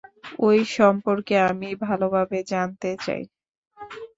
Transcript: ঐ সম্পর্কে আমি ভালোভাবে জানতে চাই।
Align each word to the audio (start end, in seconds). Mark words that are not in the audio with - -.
ঐ 0.41 0.47
সম্পর্কে 0.75 1.35
আমি 1.49 1.69
ভালোভাবে 1.85 2.37
জানতে 2.51 2.89
চাই। 2.99 3.23